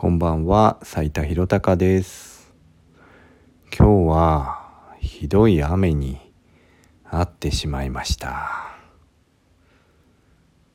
[0.00, 2.54] こんばんは、斉田博隆です。
[3.78, 6.18] 今日はひどい雨に
[7.04, 8.78] 遭ってしまいました。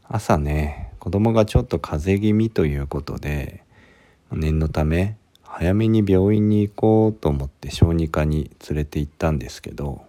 [0.03, 3.63] 朝ね、子供がちょっと風邪気味ということで、
[4.31, 10.05] 念のため早めに病院に行こうと思って小児科に連れて行ったんですけど、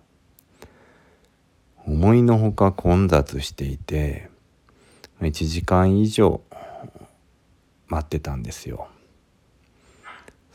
[1.86, 4.28] 思いのほか混雑していて、
[5.22, 6.42] 1時間以上
[7.88, 8.88] 待ってたんですよ。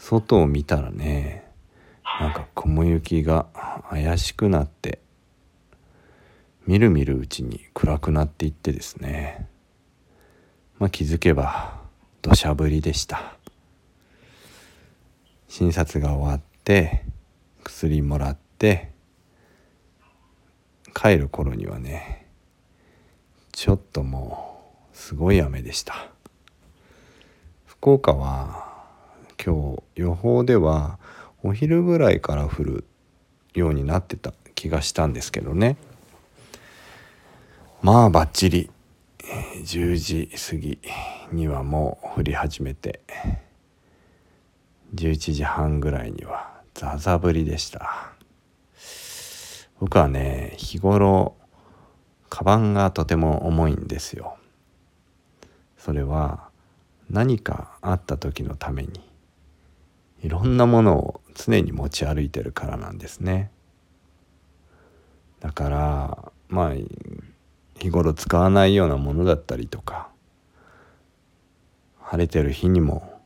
[0.02, 1.46] 外を見たらね
[2.20, 3.46] なんか雲行きが
[3.88, 5.00] 怪しくなって
[6.66, 9.48] みるみるうちに暗くなっていってですね。
[10.80, 11.80] まあ気づけば
[12.24, 13.36] 土砂降りでした。
[15.48, 17.04] 診察が終わって
[17.64, 18.90] 薬もらって
[20.96, 22.28] 帰る頃にはね
[23.52, 26.08] ちょっともうすごい雨でした。
[27.66, 28.71] 福岡は
[29.44, 31.00] 今日予報では
[31.42, 32.84] お昼ぐらいから降る
[33.56, 35.78] ようになってた気がしたんですけどね。
[37.82, 38.70] まあバッチリ
[39.64, 40.80] 10時過ぎ
[41.32, 43.02] にはもう降り始めて
[44.94, 48.12] 11時半ぐらいにはザザ降りでした。
[49.80, 51.36] 僕はね日頃
[52.30, 54.38] カバンがとても重いんですよ。
[55.80, 56.50] それは
[57.10, 59.11] 何かあった時のために。
[60.32, 63.52] ろんなものを常に持ち歩いてるからなんですね。
[65.40, 66.72] だからまあ
[67.80, 70.10] 日頃使わないようなものだったりとか
[72.00, 73.22] 晴れてる日にも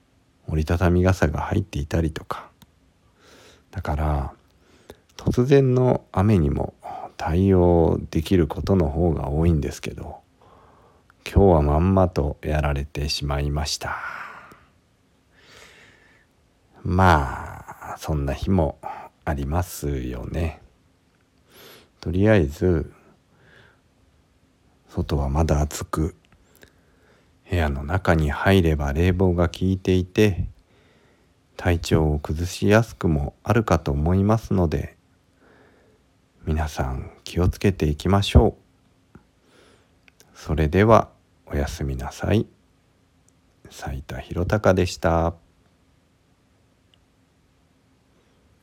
[0.47, 2.49] 折りたたみ傘が入っていたりとか。
[3.71, 4.33] だから
[5.17, 6.73] 突然の雨にも
[7.17, 10.17] 対応できることの方が多いんですけど
[11.29, 14.24] 今日はまんまとやられてしまいました。
[16.85, 18.77] まあそんな日も
[19.25, 20.61] ありますよね。
[21.99, 22.93] とりあえず
[24.87, 26.15] 外はまだ暑く
[27.49, 30.45] 部屋の中に入れば冷房が効いていて
[31.57, 34.95] 体調を崩しやすくもあるかと思いますので
[36.45, 38.55] 皆さん気をつけていきましょ
[39.15, 39.17] う。
[40.35, 41.09] それでは
[41.47, 42.45] おやすみなさい。
[43.71, 45.44] 斉田博隆でした。